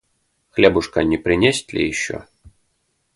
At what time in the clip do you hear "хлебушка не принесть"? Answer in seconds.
0.49-1.73